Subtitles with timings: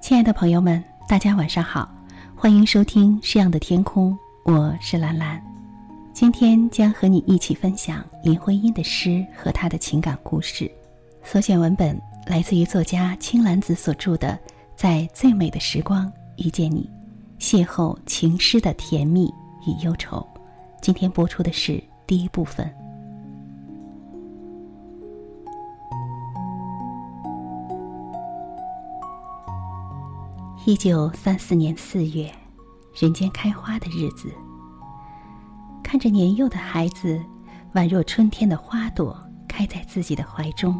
[0.00, 1.90] 亲爱的朋友们，大家晚上好，
[2.34, 4.12] 欢迎收听《诗样的天空》，
[4.44, 5.42] 我是兰兰。
[6.14, 10.70] 今天将和你一起分享林徽因的诗和她的情感故事。
[11.22, 14.28] 所选文本来自于作家青兰子所著的
[14.76, 16.88] 《在最美的时光遇见你》，
[17.42, 19.26] 邂逅情诗的甜蜜
[19.66, 20.26] 与忧愁。
[20.80, 22.72] 今天播出的是第一部分。
[30.68, 32.30] 一九三四年四月，
[32.94, 34.30] 人间开花的日子，
[35.82, 37.18] 看着年幼的孩子，
[37.72, 39.18] 宛若春天的花朵
[39.48, 40.78] 开在自己的怀中，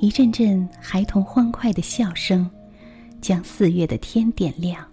[0.00, 2.50] 一阵阵孩童欢快的笑声，
[3.20, 4.84] 将四月的天点亮。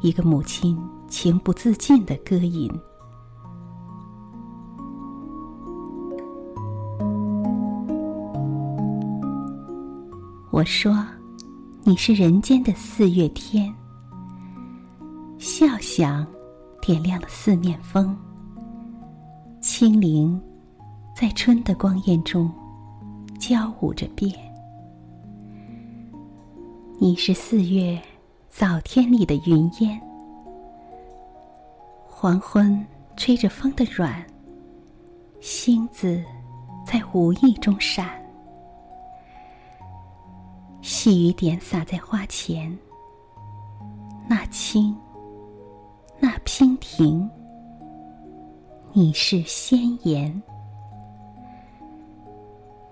[0.00, 2.70] 一个母亲情不自禁的歌吟
[10.52, 10.96] ：“我说。”
[11.88, 13.72] 你是人间的四月天，
[15.38, 16.26] 笑响
[16.82, 18.18] 点亮了四面风。
[19.60, 20.42] 清灵
[21.14, 22.50] 在春的光艳中
[23.38, 24.34] 交舞着变。
[26.98, 28.02] 你是四月
[28.48, 30.00] 早天里的云烟，
[32.04, 32.84] 黄昏
[33.16, 34.26] 吹着风的软，
[35.38, 36.20] 星子
[36.84, 38.25] 在无意中闪。
[40.86, 42.78] 细雨点洒在花前，
[44.28, 44.96] 那青，
[46.20, 47.28] 那娉婷，
[48.92, 50.40] 你是仙颜。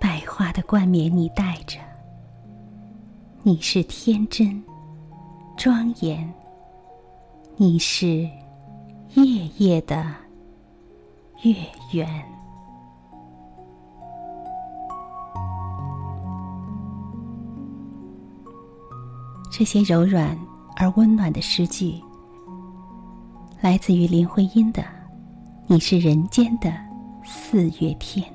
[0.00, 1.78] 百花的冠冕你戴着，
[3.44, 4.60] 你是天真，
[5.56, 6.28] 庄严，
[7.54, 8.28] 你是
[9.14, 10.04] 夜夜的
[11.44, 11.54] 月
[11.92, 12.33] 圆。
[19.56, 20.36] 这些柔软
[20.74, 21.94] 而温暖的诗句，
[23.60, 24.82] 来自于林徽因的
[25.68, 26.74] 《你是人间的
[27.24, 28.26] 四月天》，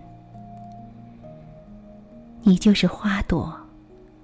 [2.41, 3.53] 你就是花朵，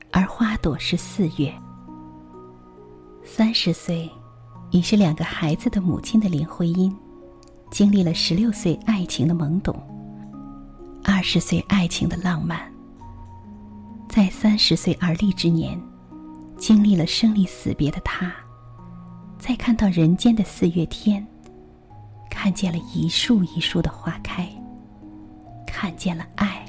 [0.10, 1.54] 而花朵是四月。
[3.26, 4.10] 三十岁，
[4.72, 6.96] 已是两个孩子的母亲的林徽因，
[7.70, 9.76] 经历了十六岁爱情的懵懂，
[11.04, 12.58] 二十岁爱情的浪漫，
[14.08, 15.78] 在三十岁而立之年。
[16.58, 18.34] 经历了生离死别的他，
[19.38, 21.26] 在看到人间的四月天，
[22.30, 24.50] 看见了一树一树的花开，
[25.68, 26.66] 看见了爱，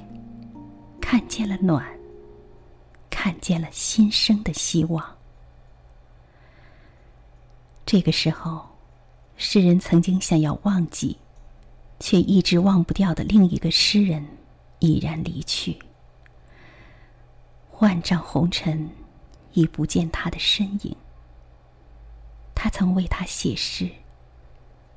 [1.00, 1.86] 看见了暖，
[3.08, 5.02] 看见了新生的希望。
[7.86, 8.66] 这个时候，
[9.36, 11.16] 诗人曾经想要忘记，
[12.00, 14.26] 却一直忘不掉的另一个诗人，
[14.80, 15.78] 已然离去。
[17.78, 18.90] 万丈红尘。
[19.56, 20.94] 已不见他的身影。
[22.54, 23.90] 他曾为他写诗，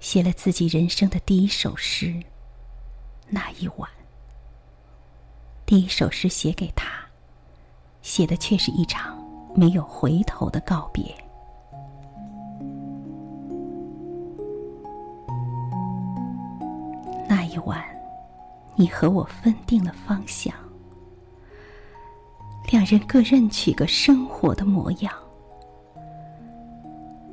[0.01, 2.21] 写了自己人生的第一首诗。
[3.29, 3.89] 那一晚，
[5.65, 6.89] 第一首诗写给他，
[8.01, 9.17] 写的却是一场
[9.55, 11.15] 没有回头的告别。
[17.29, 17.81] 那一晚，
[18.75, 20.53] 你和我分定了方向。
[22.69, 25.11] 两人各认取个生活的模样。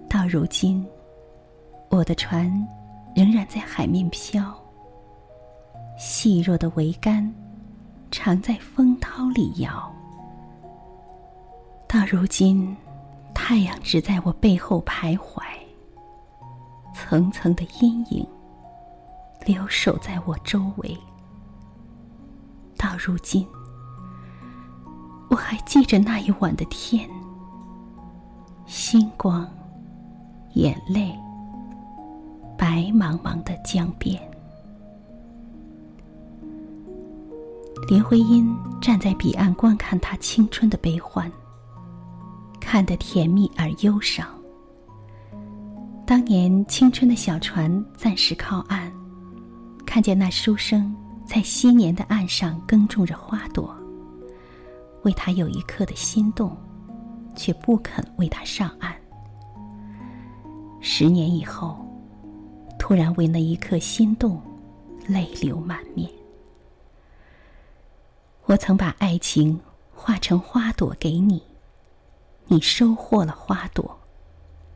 [0.08, 0.82] 到如今，
[1.90, 2.46] 我的船
[3.14, 4.42] 仍然在海面飘，
[5.98, 7.30] 细弱的桅杆
[8.10, 9.94] 常在风涛里摇。
[11.86, 12.74] 到如今，
[13.34, 15.42] 太阳只在我背后徘徊，
[16.94, 18.26] 层层的阴影
[19.44, 20.96] 留守在我周围。
[22.78, 23.46] 到如今。
[25.36, 27.06] 我还记着那一晚的天，
[28.64, 29.46] 星光，
[30.54, 31.14] 眼泪，
[32.56, 34.18] 白茫茫的江边。
[37.86, 38.50] 林徽因
[38.80, 41.30] 站在彼岸观看他青春的悲欢，
[42.58, 44.26] 看得甜蜜而忧伤。
[46.06, 48.90] 当年青春的小船暂时靠岸，
[49.84, 50.96] 看见那书生
[51.26, 53.76] 在昔年的岸上耕种着花朵。
[55.06, 56.56] 为他有一刻的心动，
[57.36, 58.92] 却不肯为他上岸。
[60.80, 61.86] 十年以后，
[62.76, 64.42] 突然为那一刻心动，
[65.06, 66.10] 泪流满面。
[68.46, 69.60] 我曾把爱情
[69.94, 71.40] 化成花朵给你，
[72.46, 73.96] 你收获了花朵，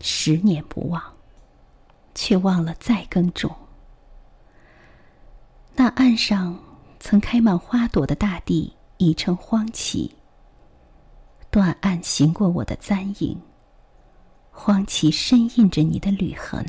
[0.01, 1.03] 十年不忘，
[2.15, 3.53] 却忘了再耕种。
[5.75, 6.57] 那岸上
[7.01, 10.15] 曾开满花朵的大地已成荒崎。
[11.51, 13.37] 断岸行过我的簪影，
[14.53, 16.65] 荒崎深印着你的履痕。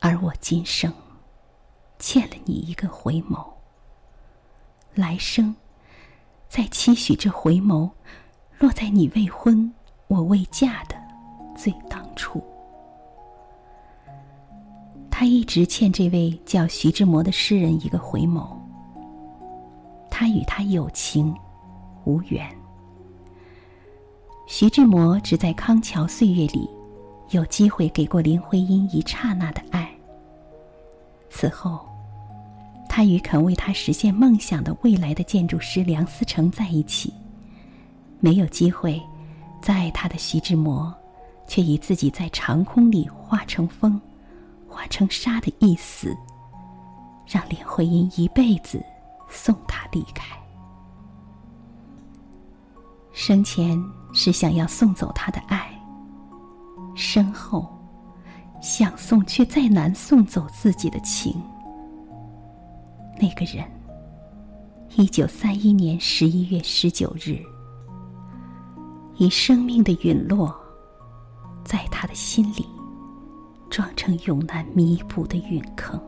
[0.00, 0.92] 而我今生
[2.00, 3.46] 欠了你一个回眸，
[4.94, 5.54] 来生
[6.48, 7.88] 再期许这回眸
[8.58, 9.72] 落在你未婚
[10.08, 10.96] 我未嫁的
[11.56, 12.42] 最当初。
[15.08, 18.56] 他一直欠这位叫徐志摩的诗人一个回眸。
[20.10, 21.32] 他与他有情
[22.04, 22.59] 无缘。
[24.52, 26.68] 徐志摩只在康桥岁月里，
[27.30, 29.88] 有机会给过林徽因一刹那的爱。
[31.30, 31.88] 此后，
[32.88, 37.14] 他与肯为他实现梦想的未来的建筑师梁思成在一起，
[38.18, 39.00] 没有机会
[39.62, 40.92] 再爱他的徐志摩，
[41.46, 43.98] 却以自己在长空里化成风、
[44.68, 46.12] 化成沙的一死，
[47.24, 48.84] 让林徽因一辈子
[49.28, 50.39] 送他离开。
[53.22, 53.78] 生前
[54.14, 55.70] 是想要送走他的爱，
[56.94, 57.68] 身后。
[58.62, 61.34] 想送却再难送走自己的情。
[63.18, 63.64] 那个人，
[64.96, 67.38] 一九三一年十一月十九日，
[69.16, 70.54] 以生命的陨落，
[71.62, 72.66] 在他的心里，
[73.68, 76.00] 撞成永难弥补的陨坑。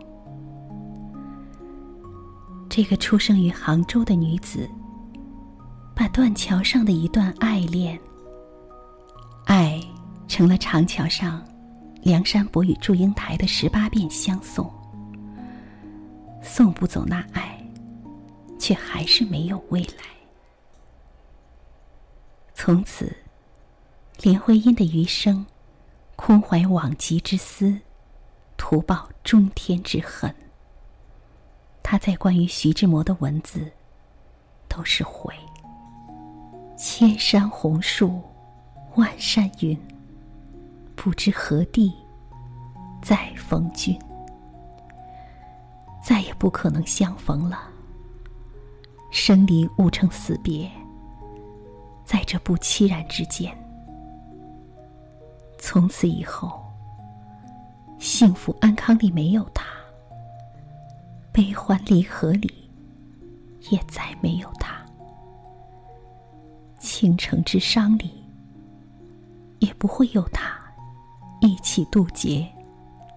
[2.71, 4.69] 这个出生于杭州的女子，
[5.95, 7.99] 把断桥上的一段爱恋，
[9.45, 9.81] 爱
[10.29, 11.43] 成了长桥上。
[12.03, 14.69] 梁山伯与祝英台的十八遍相送，
[16.43, 17.65] 送不走那爱，
[18.59, 20.03] 却还是没有未来。
[22.57, 23.17] 从此，
[24.21, 25.47] 林徽因的余生，
[26.17, 27.79] 空怀往极之思，
[28.57, 30.35] 徒报中天之恨。
[31.85, 33.71] 他在关于徐志摩的文字，
[34.69, 35.33] 都是悔。
[36.85, 38.21] 千山红树，
[38.97, 39.79] 万山云。
[40.97, 41.95] 不知何地
[43.01, 43.97] 再逢君，
[46.03, 47.71] 再也不可能相逢了。
[49.13, 50.69] 生离误成死别，
[52.05, 53.57] 在这不期然之间。
[55.61, 56.61] 从此以后，
[58.01, 59.65] 幸福安康里没有他，
[61.31, 62.69] 悲欢离合里
[63.71, 64.62] 也再没有他，
[67.03, 68.13] 倾城之殇里
[69.59, 70.57] 也不会有他。
[71.41, 72.49] 一起渡劫，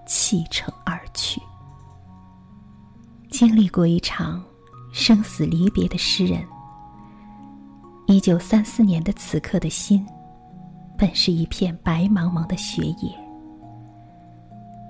[0.08, 1.40] 弃城而去。
[3.30, 4.44] 经历过一场
[4.92, 6.44] 生死离别的诗人，
[8.08, 10.04] 一九三四年的此刻的心，
[10.98, 13.16] 本是一片白茫茫的雪野。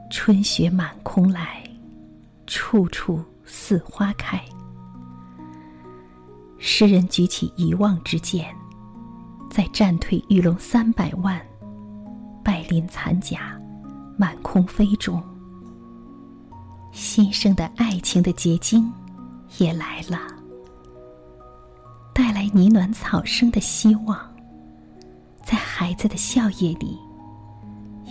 [0.10, 1.62] 春雪满空来，
[2.48, 4.42] 处处似花开。
[6.58, 8.56] 诗人举起遗忘之剑，
[9.56, 11.42] 在战退玉龙三百万。
[12.44, 13.58] 败鳞残甲，
[14.18, 15.24] 满空飞中。
[16.92, 18.92] 新生的爱情的结晶
[19.58, 20.20] 也来了，
[22.14, 24.30] 带来呢暖草生的希望。
[25.42, 27.00] 在孩子的笑靥里，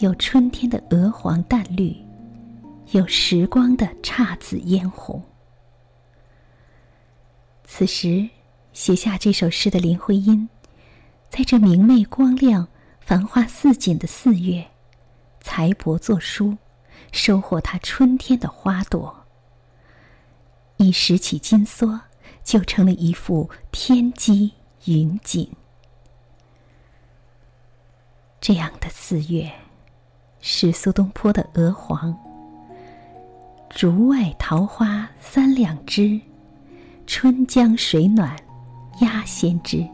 [0.00, 1.94] 有春天的鹅黄淡绿，
[2.92, 5.22] 有时光的姹紫嫣红。
[7.66, 8.26] 此时，
[8.72, 10.48] 写下这首诗的林徽因，
[11.30, 12.68] 在这明媚光亮。
[13.06, 14.66] 繁花似锦的四月，
[15.38, 16.56] 才帛作书，
[17.12, 19.14] 收获他春天的花朵。
[20.78, 22.00] 一拾起金梭，
[22.42, 24.54] 就成了一幅天机
[24.86, 25.46] 云锦。
[28.40, 29.52] 这样的四月，
[30.40, 32.10] 是苏东坡的《鹅黄》
[33.68, 36.18] ：“竹外桃花三两枝，
[37.06, 38.34] 春江水暖
[39.02, 39.86] 鸭先知。”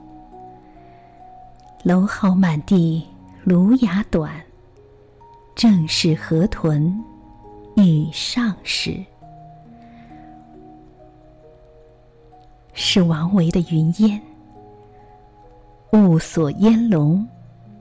[1.83, 3.03] 蒌蒿满地
[3.43, 4.31] 芦芽短，
[5.55, 6.95] 正是河豚
[7.75, 9.03] 欲上时。
[12.75, 14.21] 是王维的云烟，
[15.93, 17.27] 雾锁烟笼，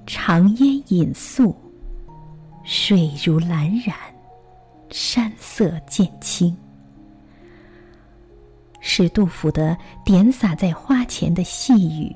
[0.06, 1.54] 长烟隐宿，
[2.64, 3.96] 水如蓝染，
[4.90, 6.56] 山色渐青。
[8.80, 12.16] 是杜甫的点洒在花前的细雨。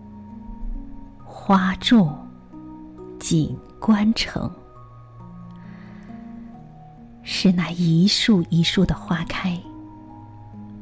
[1.43, 2.15] 花重
[3.19, 4.49] 锦官城。
[7.23, 9.59] 是那一树一树的花开，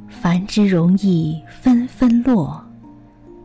[0.10, 2.62] 繁枝容易纷纷落，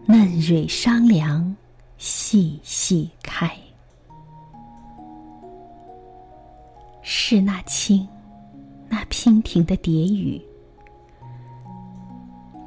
[0.06, 1.54] 嫩蕊商量
[1.98, 3.48] 细细开。
[7.00, 8.08] 是那青，
[8.88, 10.44] 那娉婷的蝶语。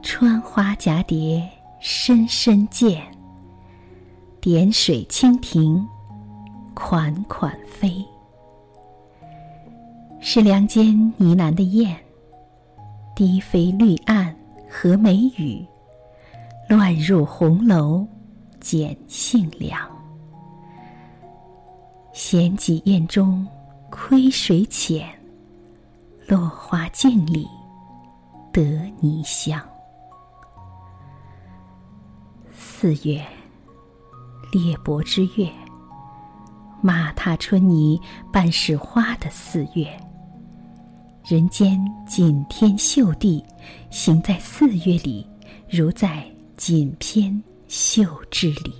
[0.01, 1.45] 穿花蛱蝶
[1.81, 3.05] 深深见，
[4.49, 5.85] 点水蜻蜓
[6.73, 8.01] 款款飞。
[10.21, 11.97] 是梁间呢喃的燕，
[13.13, 14.33] 低飞绿岸
[14.69, 15.67] 和梅雨，
[16.69, 18.07] 乱入红楼
[18.61, 19.85] 捡杏凉。
[22.13, 23.45] 闲几燕中
[23.89, 25.09] 窥水浅，
[26.25, 27.45] 落花镜里
[28.53, 28.61] 得
[29.01, 29.61] 泥香。
[32.55, 33.21] 四月，
[34.51, 35.51] 裂帛之月，
[36.81, 37.99] 马踏春泥
[38.31, 39.87] 半是花的四月。
[41.25, 41.77] 人间
[42.07, 43.43] 锦天绣地，
[43.89, 45.27] 行在四月里，
[45.69, 46.25] 如在
[46.55, 48.73] 锦篇绣织里。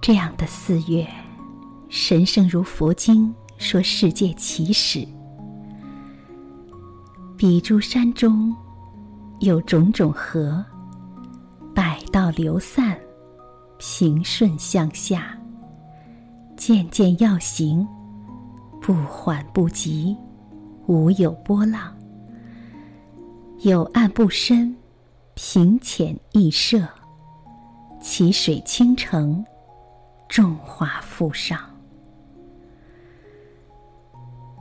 [0.00, 1.06] 这样的四月，
[1.88, 5.06] 神圣如佛经说世界起始，
[7.36, 8.54] 比诸山中。
[9.40, 10.64] 有种种河，
[11.76, 12.98] 百道流散，
[13.76, 15.38] 平顺向下。
[16.56, 17.86] 渐渐要行，
[18.80, 20.16] 不缓不急，
[20.86, 21.94] 无有波浪。
[23.58, 24.74] 有岸不深，
[25.34, 26.88] 平浅易涉。
[28.00, 29.44] 其水倾城，
[30.30, 31.60] 众华复上。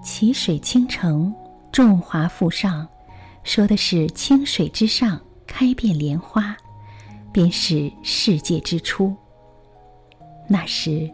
[0.03, 1.33] 其水倾城，
[1.71, 2.85] 众华复上。
[3.45, 5.17] 说的是清水之上
[5.47, 6.57] 开遍莲花，
[7.35, 9.13] 便是世界之初。
[10.47, 11.11] 那时，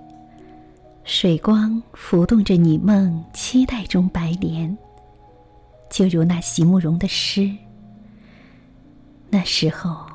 [1.04, 4.78] 水光浮动着你梦期待中白莲，
[5.90, 7.50] 就如那席慕容的诗。
[9.32, 10.06] 那时候，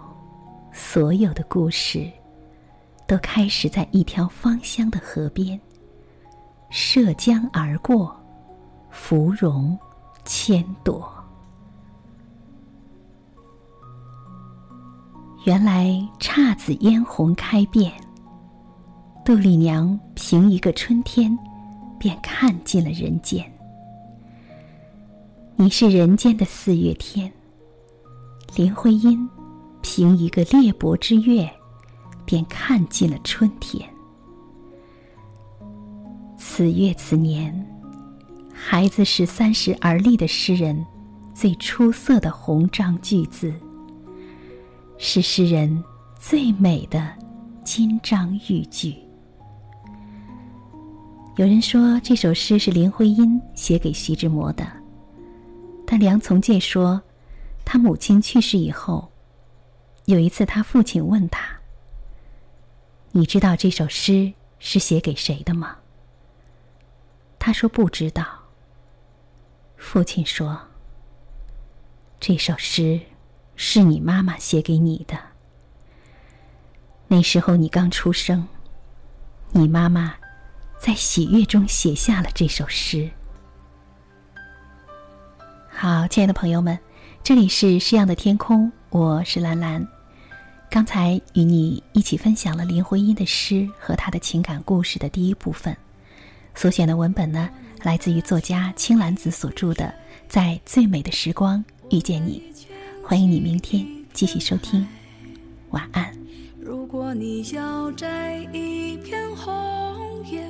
[0.72, 2.08] 所有的故事，
[3.08, 5.60] 都开始在一条芳香的河边，
[6.70, 8.16] 涉江而过，
[8.90, 9.76] 芙蓉
[10.24, 11.12] 千朵。
[15.46, 15.86] 原来
[16.18, 17.92] 姹紫嫣红开遍。
[19.24, 21.38] 杜丽娘凭一个春天，
[22.00, 23.48] 便看尽了人间。
[25.54, 27.32] 你是人间的四月天。
[28.56, 29.28] 林徽因
[29.82, 31.48] 凭一个裂帛之月，
[32.24, 33.88] 便看尽了春天。
[36.36, 37.54] 此月此年，
[38.52, 40.84] 孩子是三十而立的诗人，
[41.32, 43.54] 最出色的红章句字。
[44.98, 45.82] 是诗人
[46.18, 47.12] 最美的
[47.64, 48.96] 金章玉句。
[51.36, 54.66] 有人说这首诗是林徽因写给徐志摩的，
[55.86, 57.00] 但梁从诫说，
[57.62, 59.10] 他母亲去世以后，
[60.06, 61.46] 有一次他父亲问他
[63.12, 65.76] ：“你知道这首诗是写给谁的吗？”
[67.38, 68.24] 他说不知道。
[69.76, 70.58] 父亲说
[72.18, 72.98] ：“这首诗。”
[73.56, 75.18] 是你妈妈写给你的。
[77.08, 78.46] 那时候你刚出生，
[79.50, 80.14] 你妈妈
[80.78, 83.10] 在喜悦中写下了这首诗。
[85.68, 86.78] 好，亲爱的朋友们，
[87.22, 89.86] 这里是诗样的天空，我是兰兰。
[90.68, 95.76] 刚才与你一起分享了林徽因的诗和她的情感故事的第一部分，
[96.54, 97.48] 所选的文本呢，
[97.82, 99.84] 来自于作家青兰子所著的
[100.28, 102.42] 《在最美的时光遇见你》。
[103.08, 104.84] 欢迎你明天继续收听，
[105.70, 106.12] 晚安。
[106.58, 109.54] 如果你要摘一片红
[110.28, 110.44] 叶，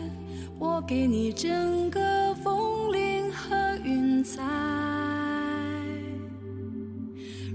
[0.59, 4.43] 我给你整个枫林和云彩。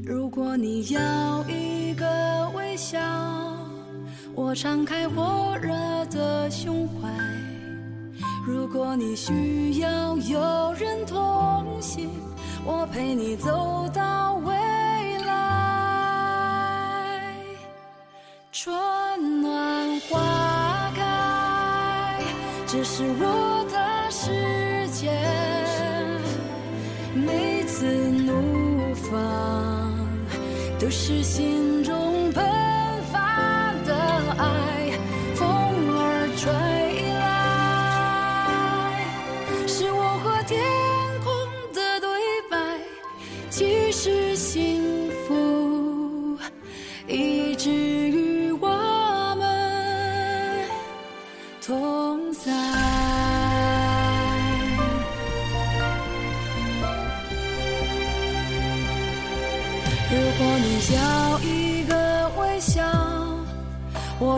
[0.05, 2.99] 如果你要一个微笑，
[4.35, 7.09] 我敞开火热的胸怀。
[8.45, 12.07] 如果你需要有人同行，
[12.63, 14.53] 我陪你走到未。
[14.53, 14.80] 春
[22.83, 23.77] 这是我的
[24.09, 24.31] 世
[24.89, 25.11] 界。
[27.13, 29.93] 每次怒放，
[30.79, 32.43] 都是心中喷
[33.11, 33.93] 发的
[34.35, 34.89] 爱。
[35.35, 36.51] 风儿吹
[37.19, 39.05] 来，
[39.67, 40.59] 是我和天
[41.23, 41.31] 空
[41.75, 42.09] 的对
[42.49, 42.57] 白。
[43.51, 44.70] 即使心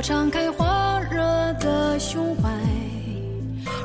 [0.03, 0.65] 敞开火
[1.09, 1.23] 热
[1.61, 2.49] 的胸怀。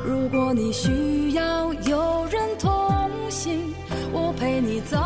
[0.05, 2.69] 如果你需要有人同
[3.29, 3.73] 行，
[4.11, 4.97] 我陪你走